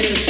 [0.00, 0.27] Thank you.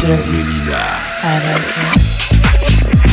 [0.00, 0.42] Dirty.
[0.72, 3.09] I like it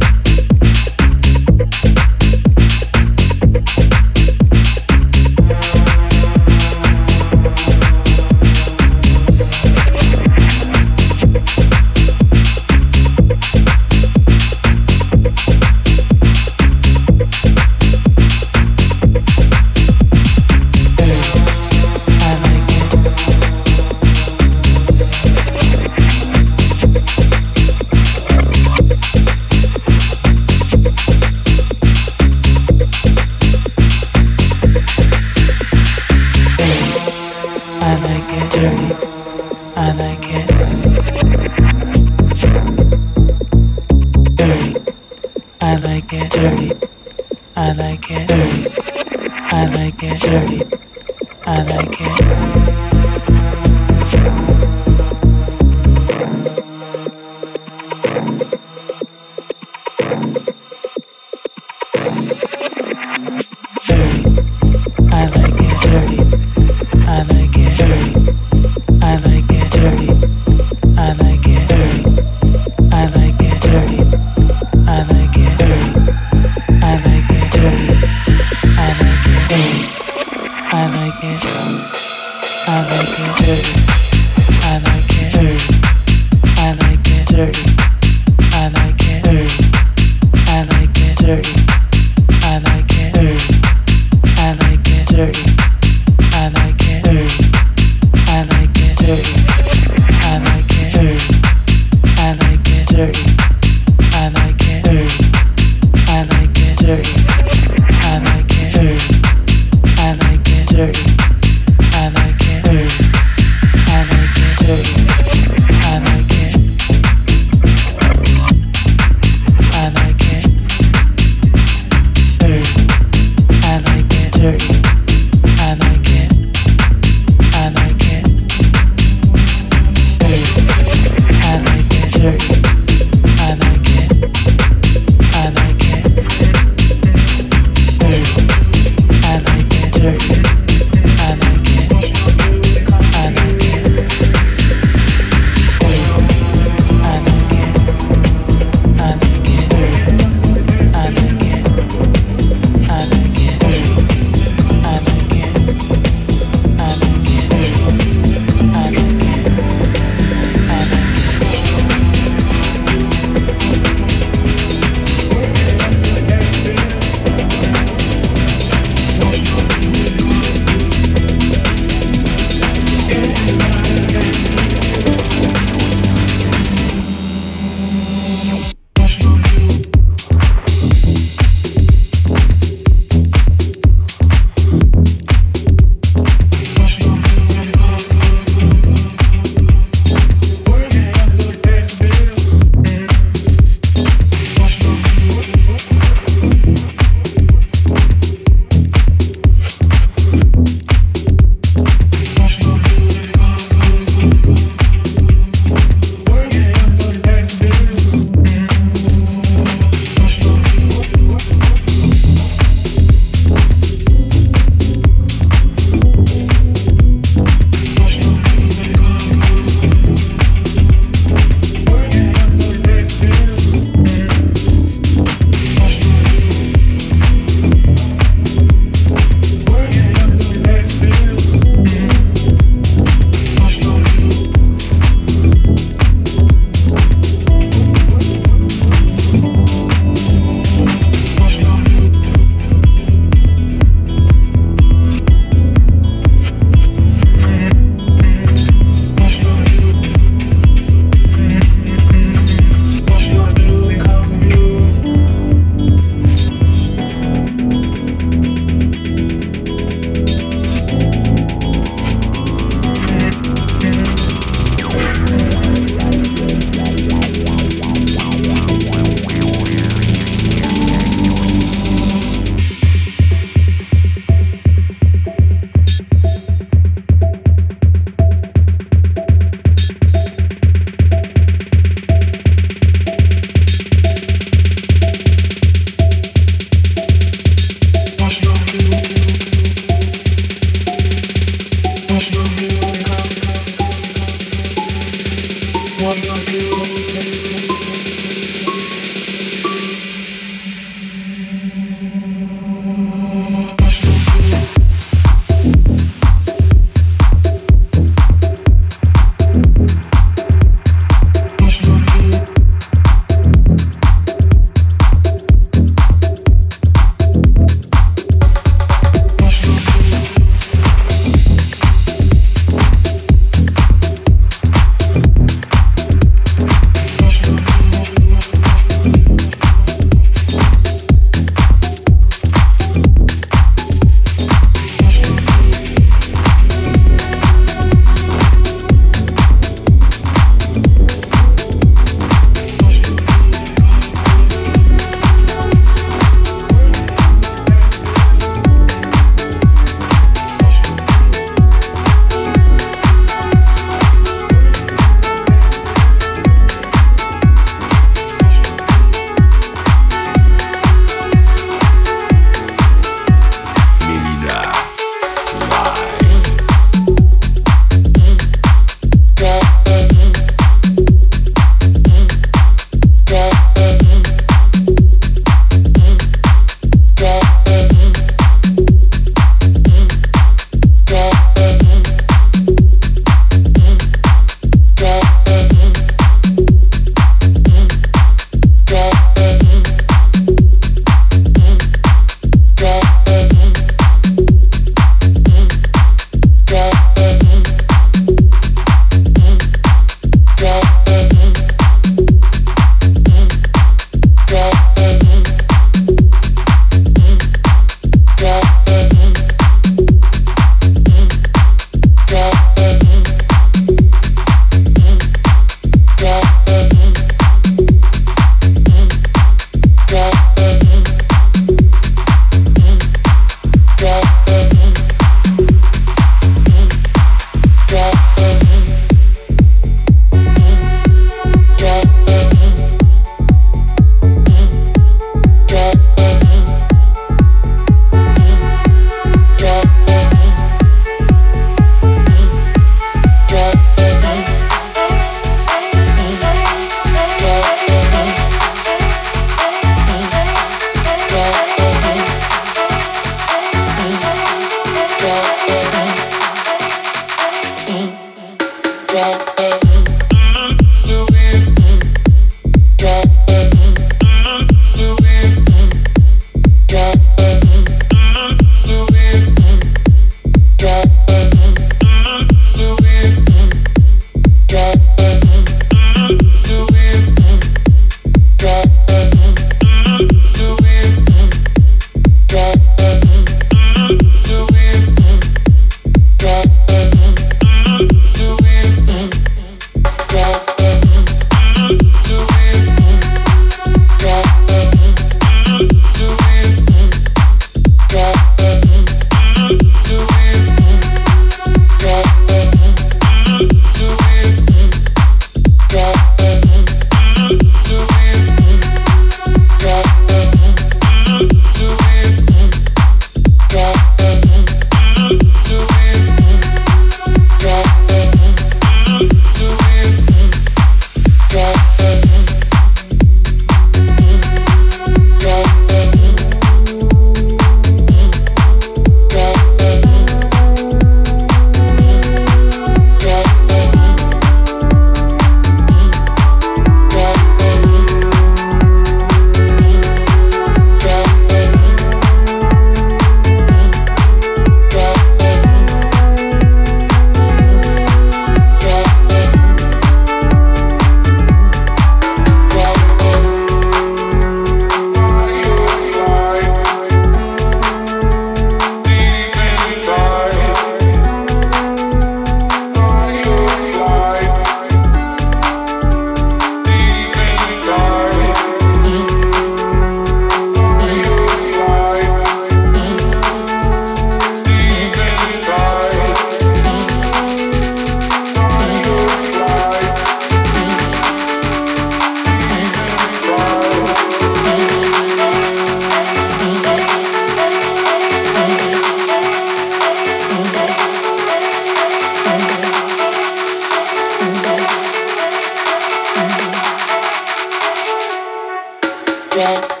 [599.61, 600.00] Amen.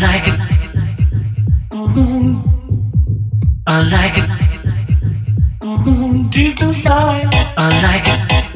[0.00, 0.40] like it.
[1.70, 2.40] Mm-hmm.
[3.66, 4.28] I like it.
[5.64, 8.55] Ooh, deep inside, I like it.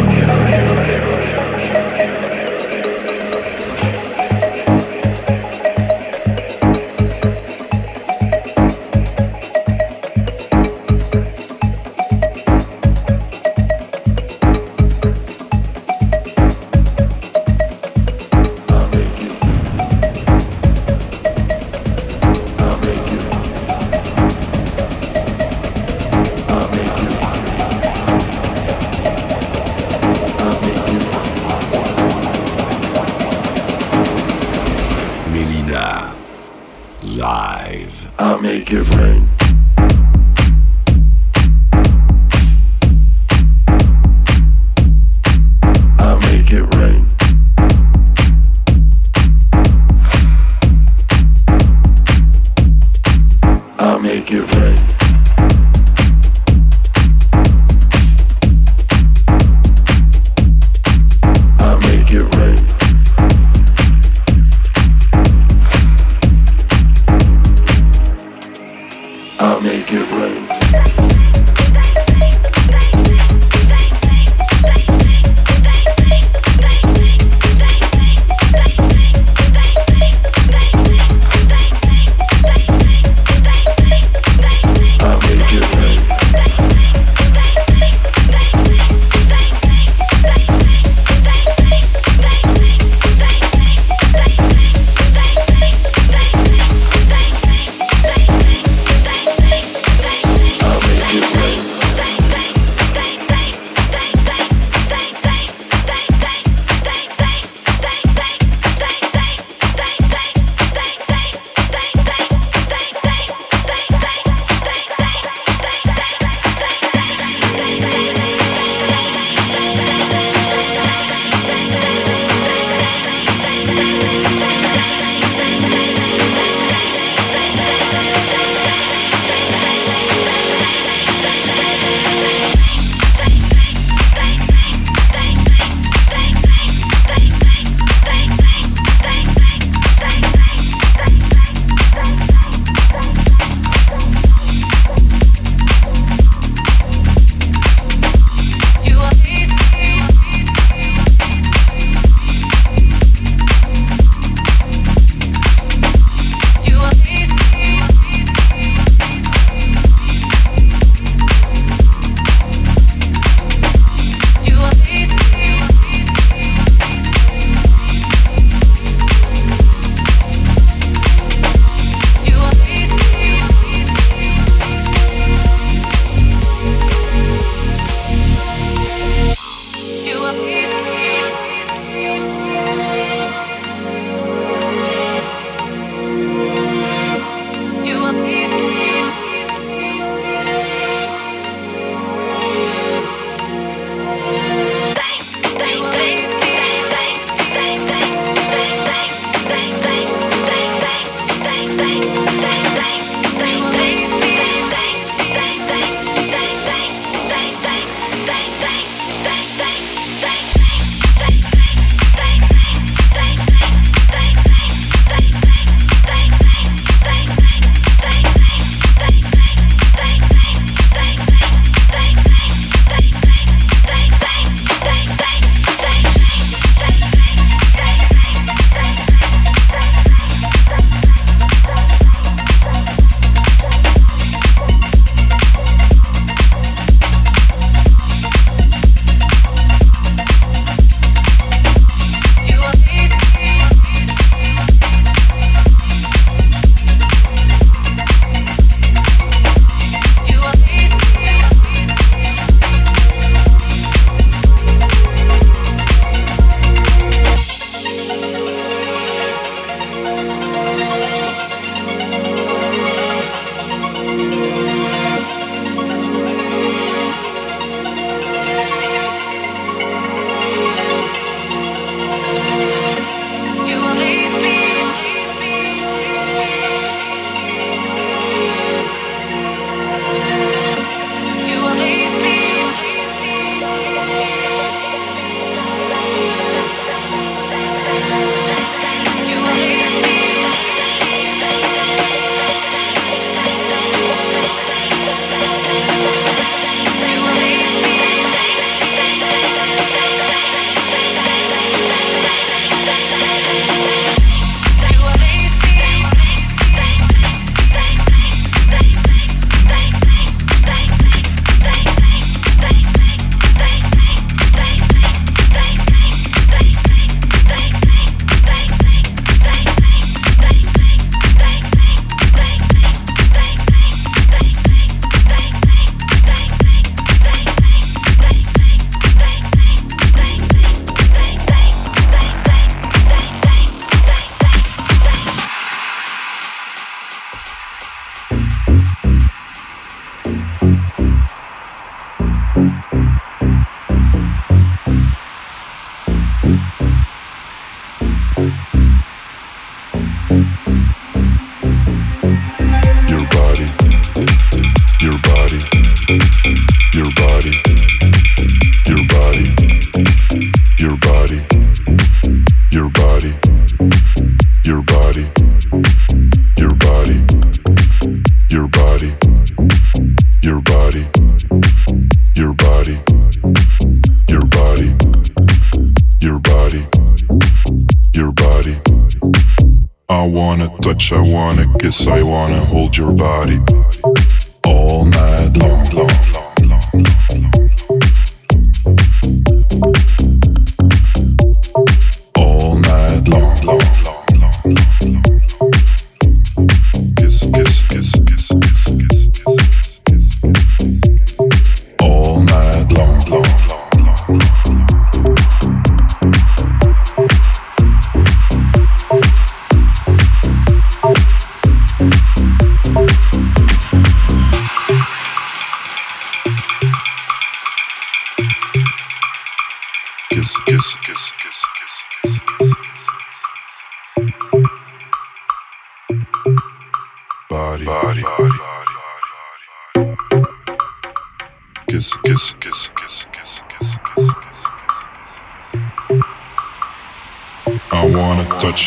[381.13, 382.07] I wanna, kiss.
[382.07, 383.59] I wanna hold your body.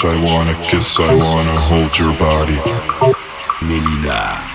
[0.06, 2.58] I wanna kiss, I wanna hold your body.
[3.60, 4.53] Melyna.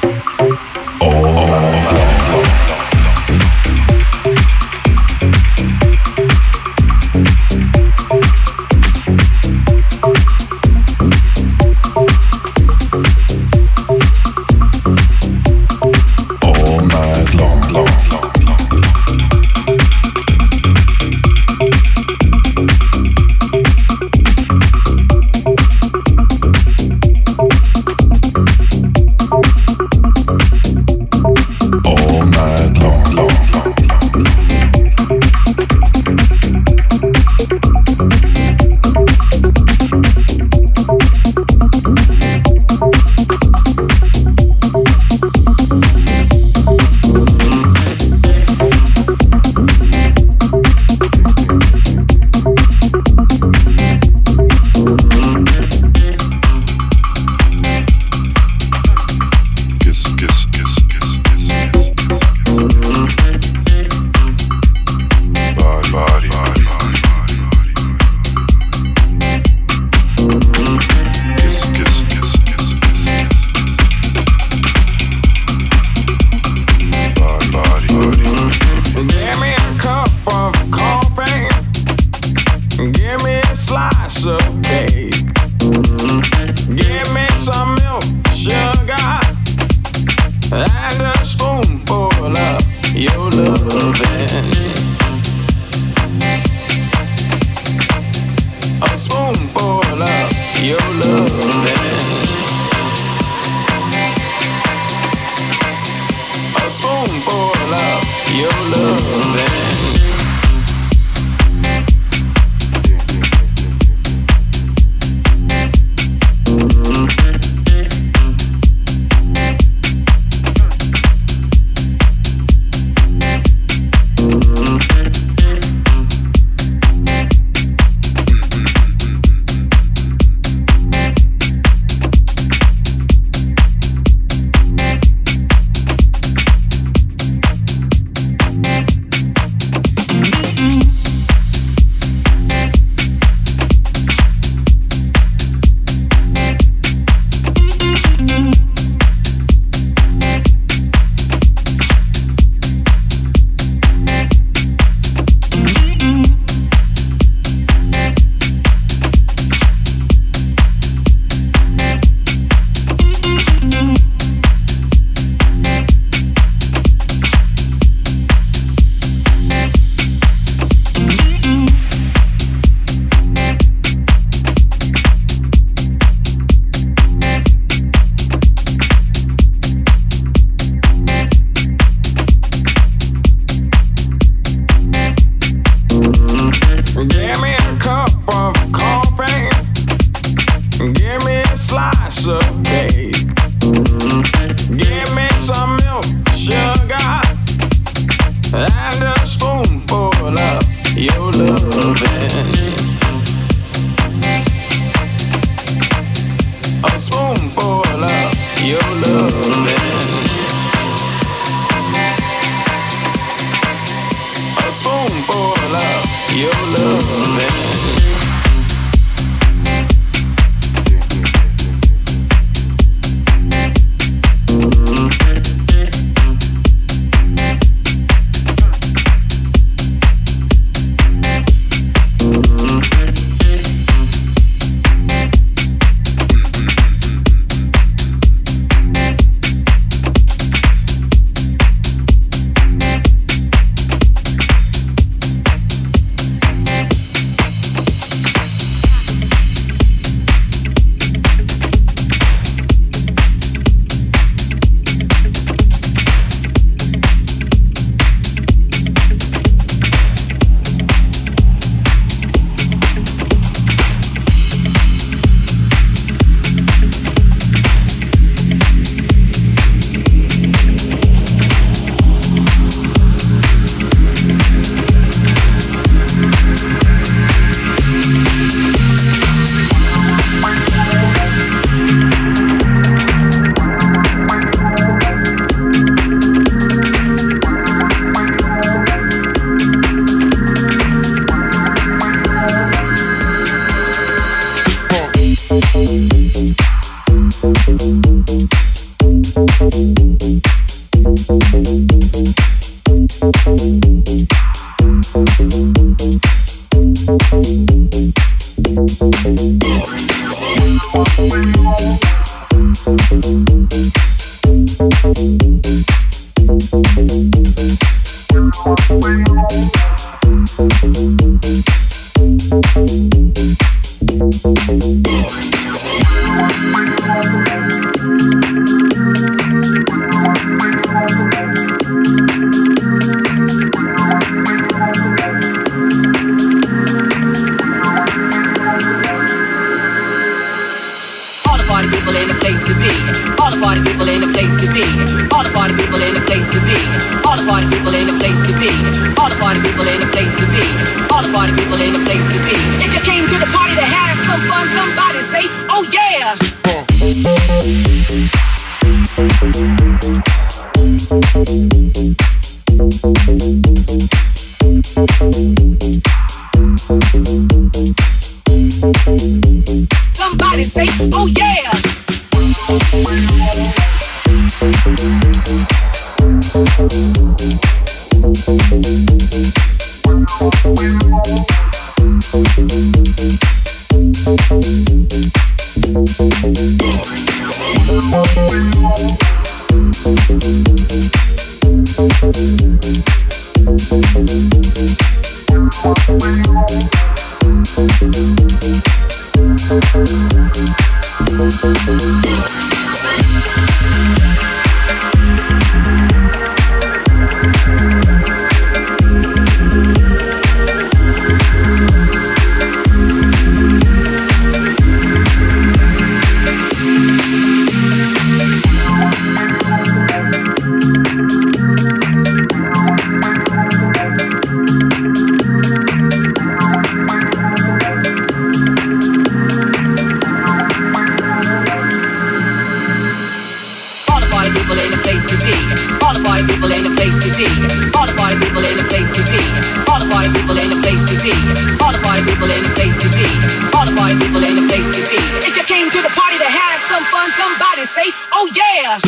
[447.89, 448.99] say, oh yeah.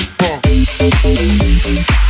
[1.87, 2.00] Uh.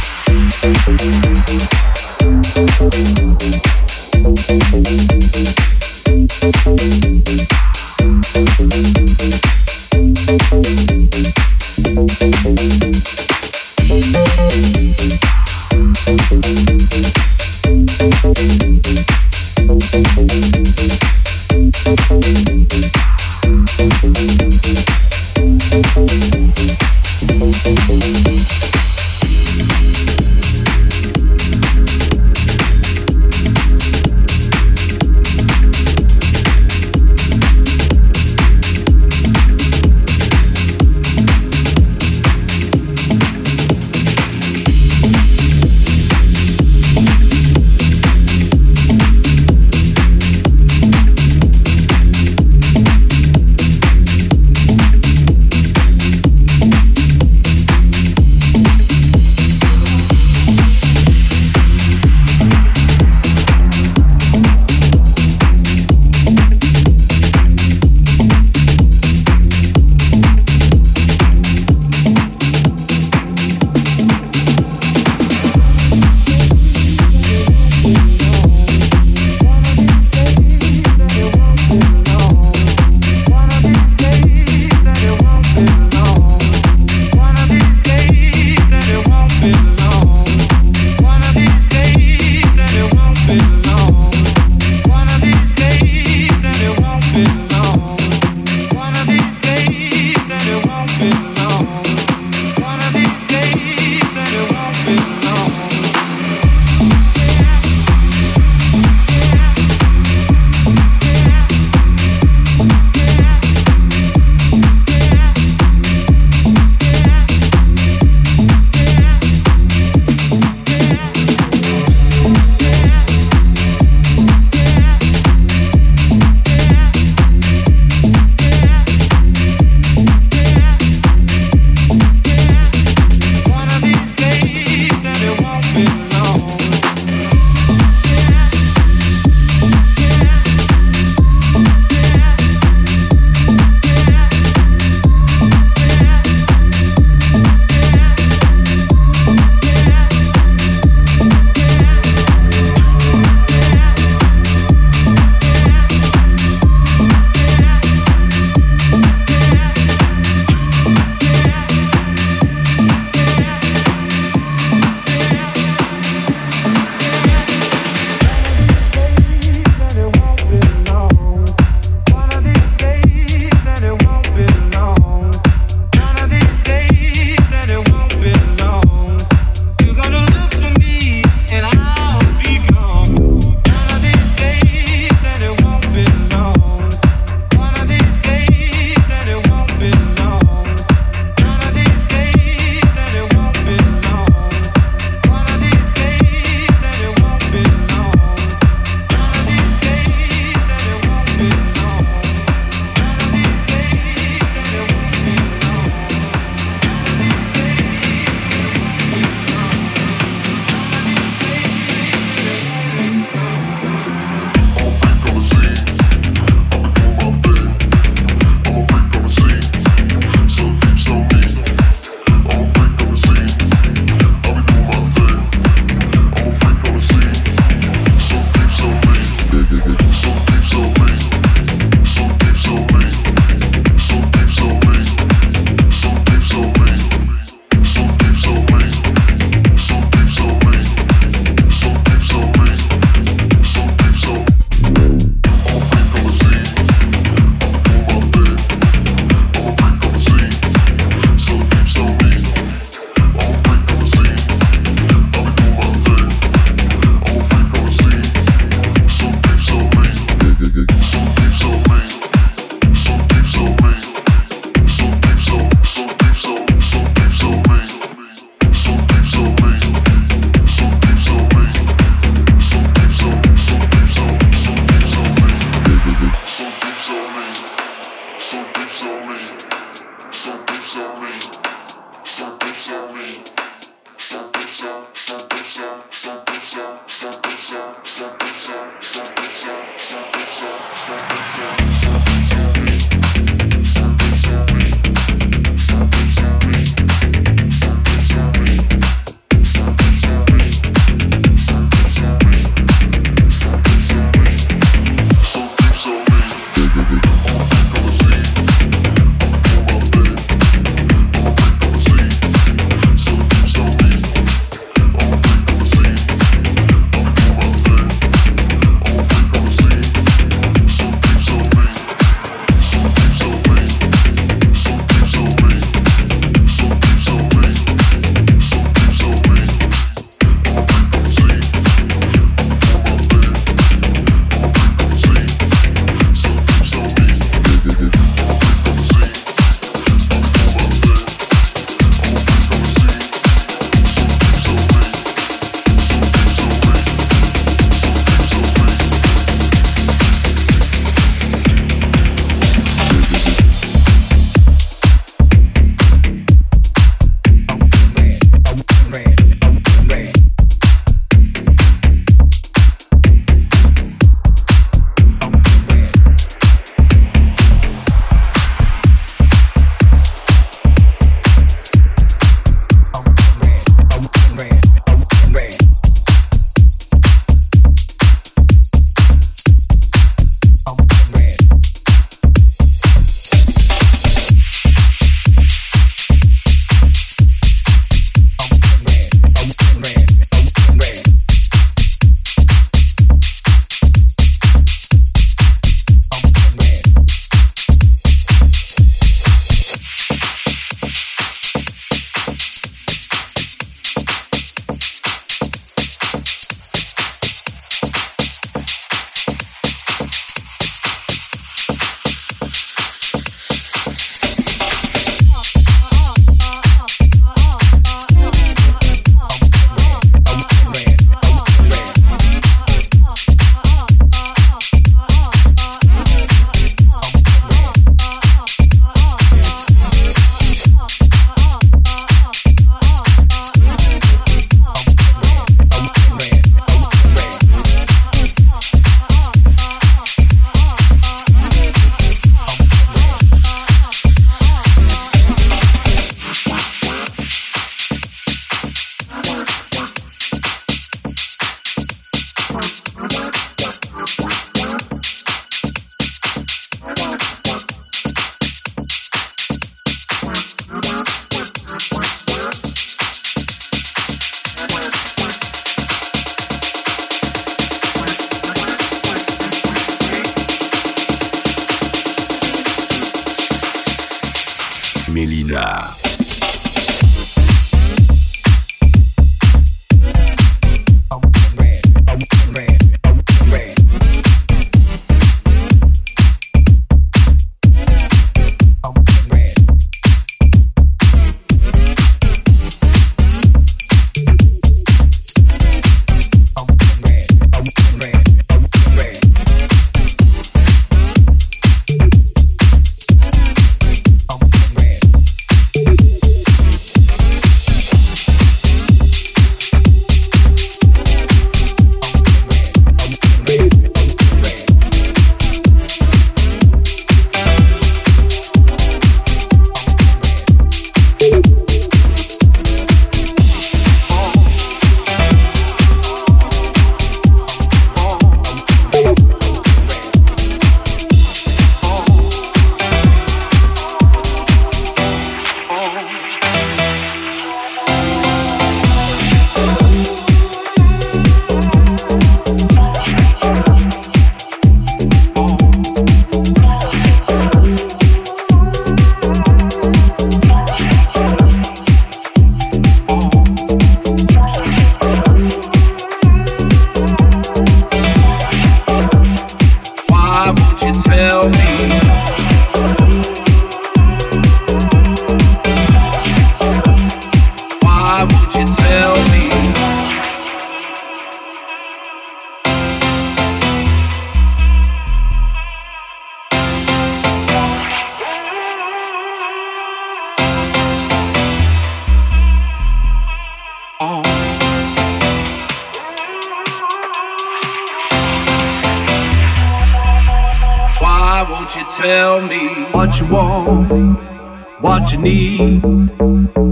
[595.22, 596.02] What you need?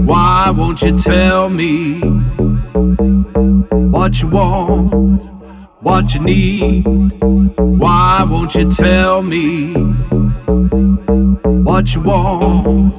[0.06, 2.00] Why won't you tell me
[3.90, 4.92] what you want,
[5.80, 6.86] what you need?
[7.58, 9.72] Why won't you tell me
[11.64, 12.94] what you want,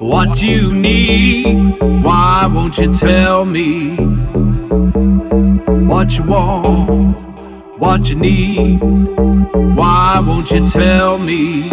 [0.00, 1.78] what you need?
[2.02, 3.96] Why won't you tell me
[5.90, 7.29] what you want,
[7.80, 8.78] what you need?
[9.74, 11.68] Why won't you tell me?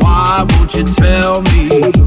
[0.00, 2.01] Why won't you tell me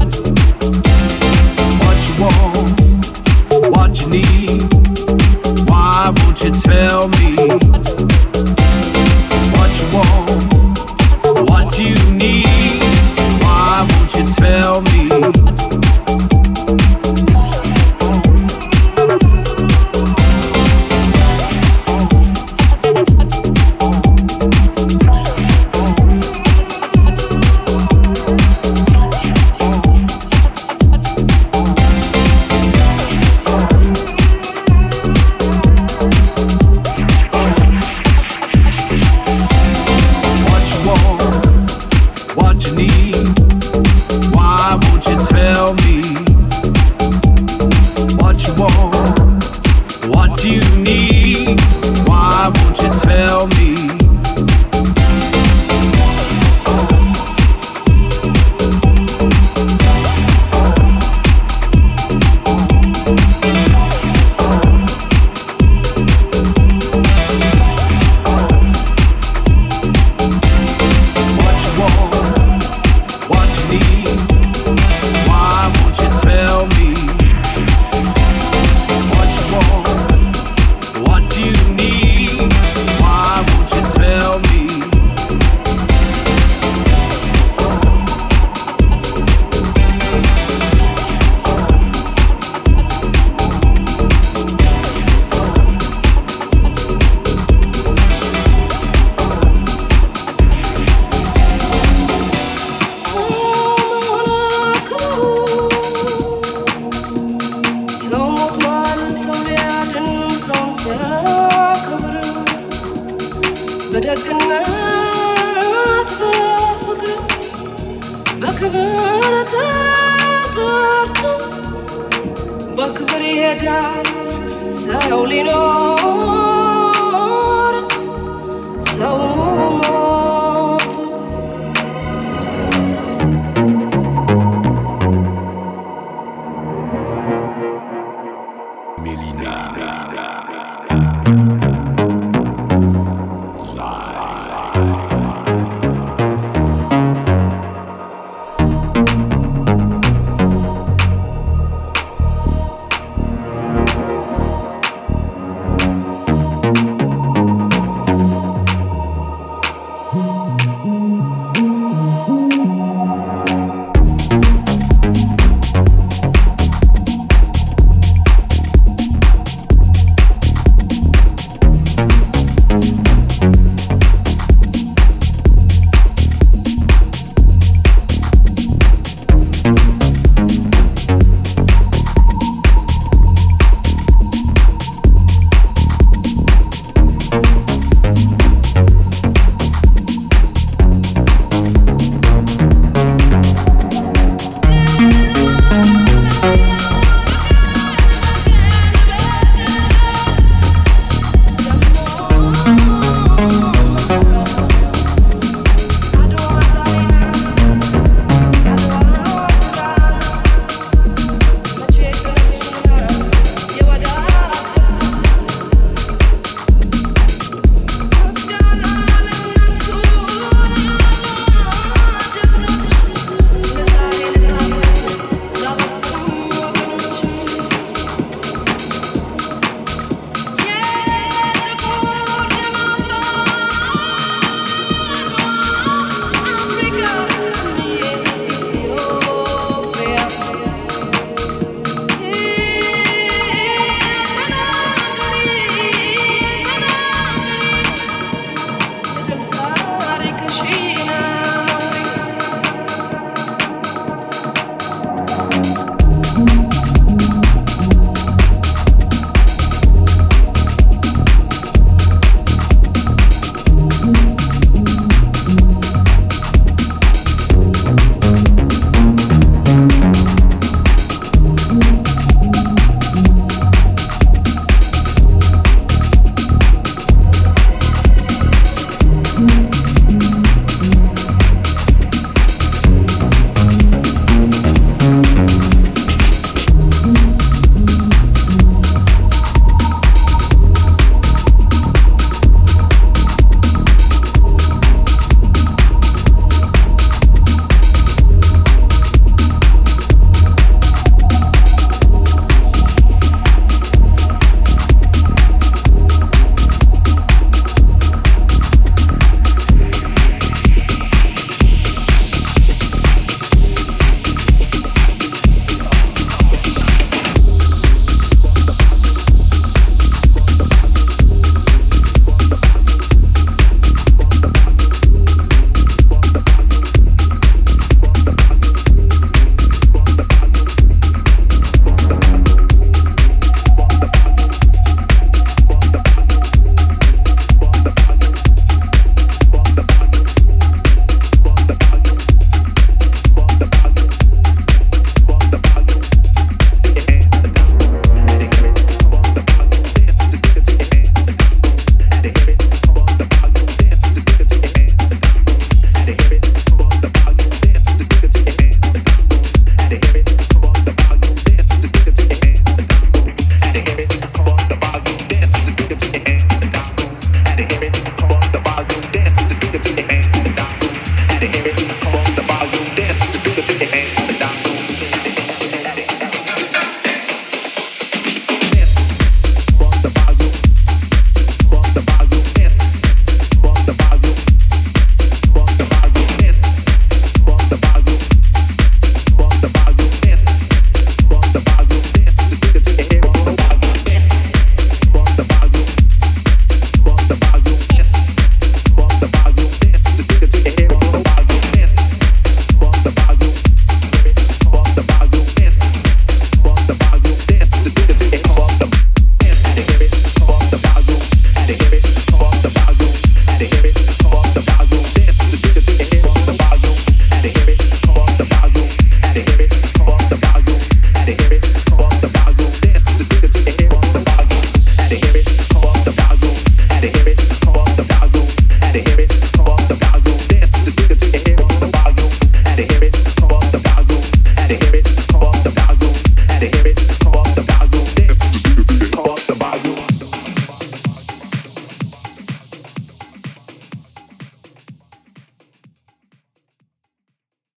[123.48, 126.55] I only know.